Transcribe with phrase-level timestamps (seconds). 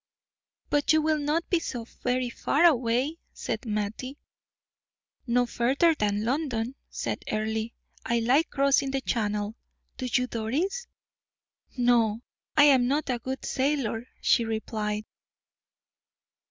[0.71, 4.17] "But you will not be so very far away," said Mattie.
[5.27, 7.67] "No further than London," said Earle.
[8.03, 9.53] "I like crossing the Channel;
[9.97, 10.87] do you, Doris?"
[11.77, 12.23] "No,
[12.57, 15.05] I am not a good sailor," she replied.